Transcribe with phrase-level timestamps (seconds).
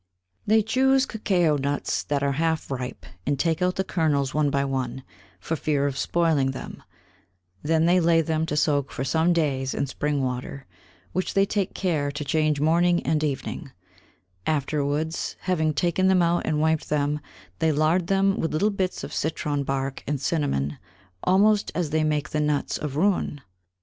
[0.47, 4.65] They chuse Cocao Nuts that are half ripe, and take out the Kernels one by
[4.65, 5.03] one,
[5.39, 6.81] for fear of spoiling them;
[7.61, 10.65] they then lay them to soak for some Days in Spring Water,
[11.11, 13.73] which they take care to change Morning and Evening:
[14.47, 17.19] afterwards, having taken them out and wiped them,
[17.59, 20.79] they lard them with little Bits of Citron Bark and Cinnamon,
[21.25, 23.41] almost as they make the Nuts of Roüen.